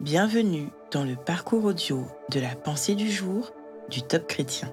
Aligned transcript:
Bienvenue 0.00 0.68
dans 0.92 1.02
le 1.02 1.16
parcours 1.16 1.64
audio 1.64 2.06
de 2.30 2.38
la 2.38 2.54
pensée 2.54 2.94
du 2.94 3.10
jour 3.10 3.50
du 3.90 4.00
Top 4.00 4.28
Chrétien. 4.28 4.72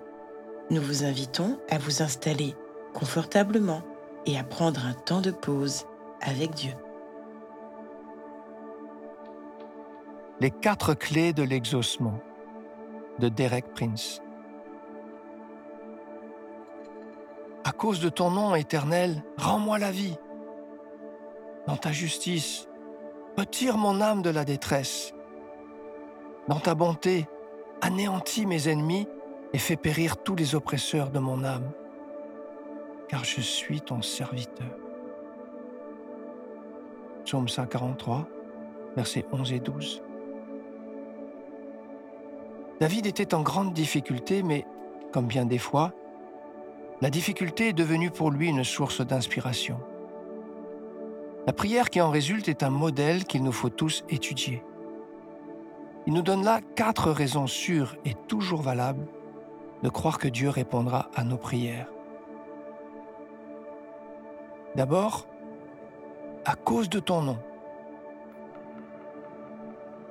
Nous 0.70 0.79
vous 0.79 1.04
invitons 1.04 1.59
à 1.67 1.79
vous 1.79 2.04
installer 2.04 2.54
confortablement 2.93 3.82
et 4.27 4.38
à 4.38 4.43
prendre 4.43 4.85
un 4.85 4.93
temps 4.93 5.22
de 5.22 5.32
pause 5.32 5.85
avec 6.22 6.51
Dieu. 6.51 6.74
Les 10.41 10.52
quatre 10.52 10.93
clés 10.93 11.33
de 11.33 11.41
l'exaucement 11.41 12.19
de 13.17 13.27
Derek 13.27 13.73
Prince. 13.73 14.21
À 17.63 17.71
cause 17.71 17.99
de 17.99 18.09
ton 18.09 18.29
nom 18.29 18.53
éternel, 18.53 19.23
rends-moi 19.37 19.79
la 19.79 19.89
vie. 19.89 20.17
Dans 21.65 21.77
ta 21.77 21.91
justice, 21.91 22.67
retire 23.35 23.79
mon 23.79 24.01
âme 24.01 24.21
de 24.21 24.29
la 24.29 24.45
détresse. 24.45 25.14
Dans 26.48 26.59
ta 26.59 26.75
bonté, 26.75 27.27
anéantis 27.81 28.45
mes 28.45 28.70
ennemis 28.70 29.08
et 29.53 29.58
fais 29.58 29.76
périr 29.76 30.17
tous 30.17 30.36
les 30.36 30.53
oppresseurs 30.53 31.09
de 31.09 31.17
mon 31.17 31.44
âme, 31.44 31.72
car 33.09 33.23
je 33.23 33.41
suis 33.41 33.81
ton 33.81 34.03
serviteur. 34.03 34.67
Psaume 37.23 37.48
143, 37.48 38.27
versets 38.95 39.26
11 39.31 39.53
et 39.53 39.59
12. 39.59 40.03
David 42.80 43.08
était 43.08 43.34
en 43.34 43.41
grande 43.41 43.73
difficulté, 43.73 44.44
mais, 44.44 44.67
comme 45.12 45.25
bien 45.25 45.45
des 45.45 45.58
fois, 45.58 45.94
la 47.02 47.09
difficulté 47.09 47.70
est 47.70 47.73
devenue 47.73 48.12
pour 48.12 48.30
lui 48.30 48.50
une 48.50 48.64
source 48.64 49.02
d'inspiration. 49.02 49.80
La 51.48 51.53
prière 51.53 51.89
qui 51.89 52.02
en 52.02 52.12
résulte 52.12 52.50
est 52.50 52.62
un 52.62 52.70
modèle 52.70 53.25
qu'il 53.25 53.44
nous 53.44 53.52
faut 53.52 53.70
tous 53.70 54.03
étudier. 54.09 54.64
Il 56.08 56.14
nous 56.14 56.22
donne 56.22 56.44
là 56.44 56.62
quatre 56.76 57.12
raisons 57.12 57.48
sûres 57.48 57.95
et 58.05 58.14
toujours 58.14 58.62
valables 58.62 59.08
de 59.84 59.89
croire 59.89 60.20
que 60.20 60.28
Dieu 60.28 60.50
répondra 60.50 61.09
à 61.16 61.23
nos 61.23 61.38
prières. 61.38 61.88
D'abord, 64.75 65.28
à 66.45 66.56
cause 66.56 66.89
de 66.89 67.00
ton 67.00 67.22
nom. 67.22 67.38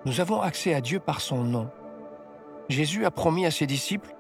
Nous 0.05 0.21
avons 0.21 0.41
accès 0.41 0.75
à 0.75 0.81
Dieu 0.81 1.01
par 1.01 1.21
son 1.21 1.45
nom. 1.45 1.71
Jésus 2.69 3.05
a 3.05 3.11
promis 3.11 3.47
à 3.47 3.51
ses 3.51 3.67
disciples, 3.67 4.15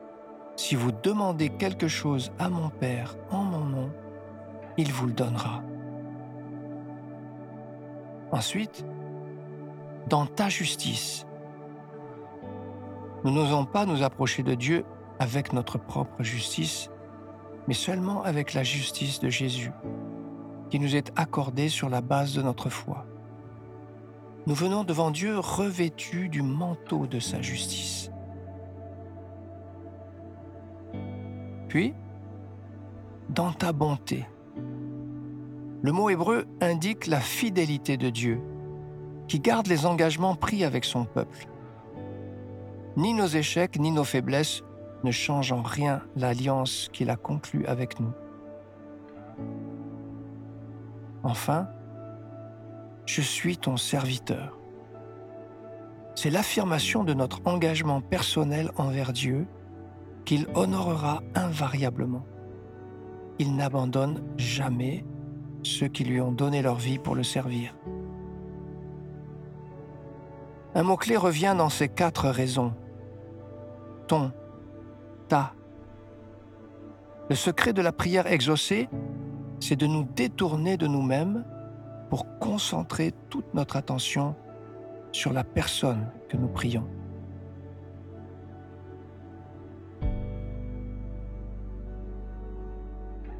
Si 0.56 0.76
vous 0.76 0.92
demandez 0.92 1.48
quelque 1.48 1.88
chose 1.88 2.30
à 2.38 2.48
mon 2.48 2.68
Père 2.68 3.16
en 3.30 3.42
mon 3.42 3.64
nom, 3.64 3.90
il 4.76 4.92
vous 4.92 5.06
le 5.06 5.12
donnera. 5.12 5.62
Ensuite, 8.30 8.84
dans 10.08 10.26
ta 10.26 10.48
justice. 10.48 11.26
Nous 13.24 13.30
n'osons 13.30 13.64
pas 13.64 13.86
nous 13.86 14.02
approcher 14.02 14.42
de 14.42 14.54
Dieu 14.54 14.84
avec 15.18 15.54
notre 15.54 15.78
propre 15.78 16.22
justice, 16.22 16.90
mais 17.66 17.74
seulement 17.74 18.22
avec 18.22 18.52
la 18.52 18.62
justice 18.62 19.18
de 19.18 19.30
Jésus, 19.30 19.72
qui 20.68 20.78
nous 20.78 20.94
est 20.94 21.10
accordée 21.16 21.70
sur 21.70 21.88
la 21.88 22.02
base 22.02 22.34
de 22.34 22.42
notre 22.42 22.68
foi. 22.68 23.06
Nous 24.46 24.54
venons 24.54 24.84
devant 24.84 25.10
Dieu 25.10 25.38
revêtus 25.38 26.28
du 26.28 26.42
manteau 26.42 27.06
de 27.06 27.18
sa 27.18 27.40
justice. 27.40 28.10
Puis, 31.68 31.94
dans 33.30 33.52
ta 33.52 33.72
bonté. 33.72 34.26
Le 35.80 35.92
mot 35.92 36.10
hébreu 36.10 36.44
indique 36.60 37.06
la 37.06 37.20
fidélité 37.20 37.96
de 37.96 38.10
Dieu, 38.10 38.42
qui 39.28 39.40
garde 39.40 39.66
les 39.66 39.86
engagements 39.86 40.34
pris 40.34 40.62
avec 40.62 40.84
son 40.84 41.06
peuple. 41.06 41.46
Ni 42.96 43.12
nos 43.12 43.26
échecs 43.26 43.78
ni 43.78 43.90
nos 43.90 44.04
faiblesses 44.04 44.62
ne 45.02 45.10
changent 45.10 45.52
en 45.52 45.62
rien 45.62 46.02
l'alliance 46.16 46.88
qu'il 46.92 47.10
a 47.10 47.16
conclue 47.16 47.66
avec 47.66 48.00
nous. 48.00 48.12
Enfin, 51.22 51.68
je 53.06 53.20
suis 53.20 53.56
ton 53.56 53.76
serviteur. 53.76 54.58
C'est 56.14 56.30
l'affirmation 56.30 57.02
de 57.02 57.14
notre 57.14 57.40
engagement 57.44 58.00
personnel 58.00 58.70
envers 58.76 59.12
Dieu 59.12 59.46
qu'il 60.24 60.46
honorera 60.54 61.22
invariablement. 61.34 62.24
Il 63.38 63.56
n'abandonne 63.56 64.22
jamais 64.36 65.04
ceux 65.62 65.88
qui 65.88 66.04
lui 66.04 66.20
ont 66.20 66.32
donné 66.32 66.62
leur 66.62 66.76
vie 66.76 66.98
pour 66.98 67.14
le 67.14 67.24
servir. 67.24 67.74
Un 70.74 70.82
mot-clé 70.82 71.16
revient 71.16 71.54
dans 71.56 71.68
ces 71.68 71.88
quatre 71.88 72.28
raisons. 72.28 72.74
Ton, 74.06 74.32
ta. 75.28 75.54
Le 77.30 77.34
secret 77.34 77.72
de 77.72 77.80
la 77.80 77.92
prière 77.92 78.26
exaucée, 78.26 78.88
c'est 79.60 79.76
de 79.76 79.86
nous 79.86 80.04
détourner 80.04 80.76
de 80.76 80.86
nous-mêmes 80.86 81.44
pour 82.10 82.38
concentrer 82.38 83.12
toute 83.30 83.54
notre 83.54 83.76
attention 83.76 84.36
sur 85.10 85.32
la 85.32 85.42
personne 85.42 86.06
que 86.28 86.36
nous 86.36 86.48
prions. 86.48 86.86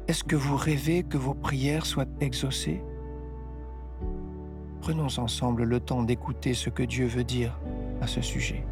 Est-ce 0.07 0.23
que 0.23 0.35
vous 0.35 0.55
rêvez 0.55 1.03
que 1.03 1.17
vos 1.17 1.33
prières 1.33 1.85
soient 1.85 2.05
exaucées? 2.21 2.81
Prenons 4.81 5.17
ensemble 5.17 5.63
le 5.63 5.79
temps 5.79 6.03
d'écouter 6.03 6.53
ce 6.53 6.69
que 6.69 6.83
Dieu 6.83 7.07
veut 7.07 7.23
dire 7.23 7.59
à 8.01 8.07
ce 8.07 8.21
sujet. 8.21 8.63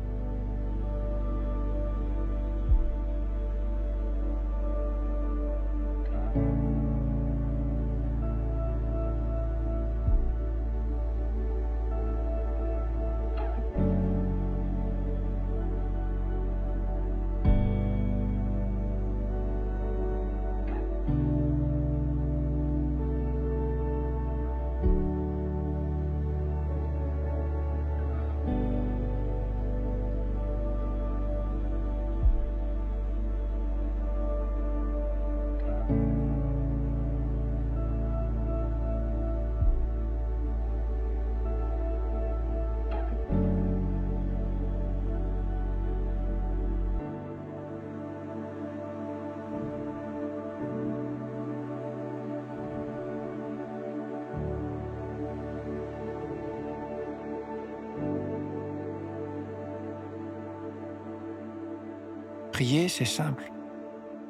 Prier, 62.54 62.88
c'est 62.88 63.04
simple. 63.04 63.52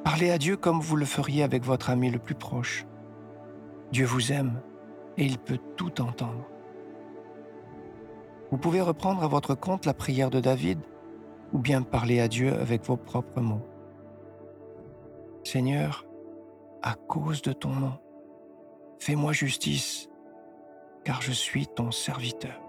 Parlez 0.05 0.31
à 0.31 0.37
Dieu 0.37 0.55
comme 0.55 0.79
vous 0.79 0.95
le 0.95 1.05
feriez 1.05 1.43
avec 1.43 1.65
votre 1.65 1.89
ami 1.89 2.09
le 2.09 2.19
plus 2.19 2.35
proche. 2.35 2.85
Dieu 3.91 4.05
vous 4.05 4.31
aime 4.31 4.61
et 5.17 5.25
il 5.25 5.37
peut 5.37 5.59
tout 5.75 6.01
entendre. 6.01 6.47
Vous 8.49 8.57
pouvez 8.57 8.79
reprendre 8.79 9.23
à 9.23 9.27
votre 9.27 9.55
compte 9.55 9.85
la 9.85 9.93
prière 9.93 10.29
de 10.29 10.39
David 10.39 10.79
ou 11.51 11.59
bien 11.59 11.81
parler 11.81 12.21
à 12.21 12.29
Dieu 12.29 12.53
avec 12.53 12.85
vos 12.85 12.95
propres 12.95 13.41
mots. 13.41 13.67
Seigneur, 15.43 16.05
à 16.81 16.93
cause 16.93 17.41
de 17.41 17.51
ton 17.51 17.71
nom, 17.71 17.99
fais-moi 18.99 19.33
justice, 19.33 20.09
car 21.03 21.21
je 21.21 21.33
suis 21.33 21.67
ton 21.67 21.91
serviteur. 21.91 22.62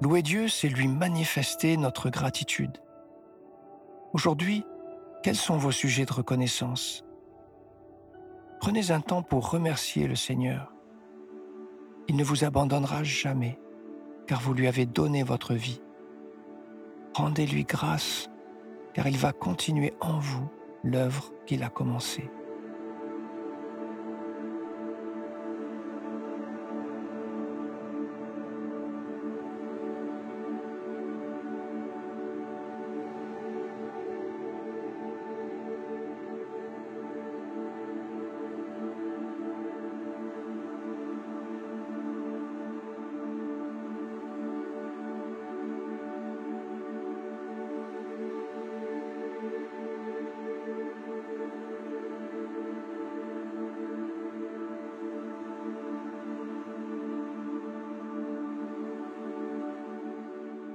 Louer 0.00 0.22
Dieu, 0.22 0.48
c'est 0.48 0.68
lui 0.68 0.88
manifester 0.88 1.76
notre 1.76 2.08
gratitude. 2.08 2.78
Aujourd'hui, 4.14 4.64
quels 5.22 5.36
sont 5.36 5.58
vos 5.58 5.72
sujets 5.72 6.06
de 6.06 6.12
reconnaissance? 6.12 7.04
Prenez 8.60 8.92
un 8.92 9.02
temps 9.02 9.22
pour 9.22 9.50
remercier 9.50 10.08
le 10.08 10.14
Seigneur. 10.16 10.72
Il 12.08 12.16
ne 12.16 12.24
vous 12.24 12.44
abandonnera 12.44 13.04
jamais, 13.04 13.58
car 14.26 14.40
vous 14.40 14.54
lui 14.54 14.68
avez 14.68 14.86
donné 14.86 15.22
votre 15.22 15.52
vie. 15.52 15.82
Rendez-lui 17.12 17.64
grâce, 17.64 18.30
car 18.94 19.06
il 19.06 19.18
va 19.18 19.32
continuer 19.32 19.92
en 20.00 20.18
vous 20.18 20.48
l'œuvre 20.82 21.30
qu'il 21.44 21.62
a 21.62 21.68
commencée. 21.68 22.30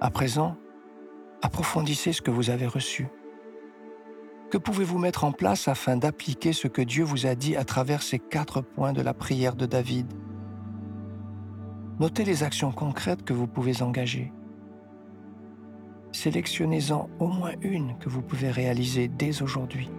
À 0.01 0.09
présent, 0.09 0.57
approfondissez 1.41 2.11
ce 2.11 2.21
que 2.21 2.31
vous 2.31 2.49
avez 2.49 2.67
reçu. 2.67 3.07
Que 4.51 4.57
pouvez-vous 4.57 4.99
mettre 4.99 5.23
en 5.23 5.31
place 5.31 5.69
afin 5.69 5.95
d'appliquer 5.95 6.51
ce 6.51 6.67
que 6.67 6.81
Dieu 6.81 7.03
vous 7.03 7.25
a 7.25 7.35
dit 7.35 7.55
à 7.55 7.63
travers 7.63 8.01
ces 8.01 8.19
quatre 8.19 8.61
points 8.61 8.91
de 8.91 9.01
la 9.01 9.13
prière 9.13 9.55
de 9.55 9.65
David? 9.65 10.11
Notez 11.99 12.25
les 12.25 12.43
actions 12.43 12.73
concrètes 12.73 13.23
que 13.23 13.33
vous 13.33 13.47
pouvez 13.47 13.81
engager. 13.81 14.33
Sélectionnez-en 16.11 17.09
au 17.19 17.27
moins 17.27 17.53
une 17.61 17.97
que 17.97 18.09
vous 18.09 18.21
pouvez 18.21 18.51
réaliser 18.51 19.07
dès 19.07 19.41
aujourd'hui. 19.41 19.89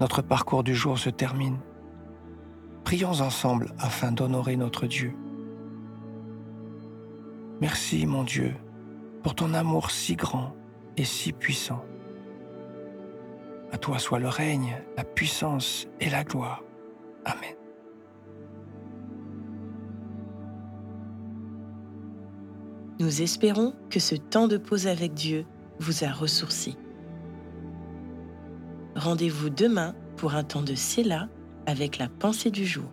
Notre 0.00 0.20
parcours 0.20 0.62
du 0.62 0.74
jour 0.74 0.98
se 0.98 1.08
termine. 1.08 1.58
Prions 2.84 3.20
ensemble 3.20 3.72
afin 3.78 4.12
d'honorer 4.12 4.56
notre 4.56 4.86
Dieu. 4.86 5.14
Merci 7.60 8.06
mon 8.06 8.22
Dieu 8.22 8.54
pour 9.22 9.34
ton 9.34 9.54
amour 9.54 9.90
si 9.90 10.14
grand 10.14 10.54
et 10.96 11.04
si 11.04 11.32
puissant. 11.32 11.82
À 13.72 13.78
toi 13.78 13.98
soit 13.98 14.18
le 14.18 14.28
règne, 14.28 14.76
la 14.96 15.04
puissance 15.04 15.86
et 16.00 16.10
la 16.10 16.24
gloire. 16.24 16.62
Amen. 17.24 17.56
Nous 22.98 23.22
espérons 23.22 23.74
que 23.90 24.00
ce 24.00 24.14
temps 24.14 24.48
de 24.48 24.58
pause 24.58 24.86
avec 24.86 25.14
Dieu 25.14 25.44
vous 25.80 26.04
a 26.04 26.12
ressourci. 26.12 26.76
Rendez-vous 29.06 29.50
demain 29.50 29.94
pour 30.16 30.34
un 30.34 30.42
temps 30.42 30.62
de 30.62 30.74
Séla 30.74 31.28
avec 31.64 31.98
la 31.98 32.08
pensée 32.08 32.50
du 32.50 32.66
jour. 32.66 32.90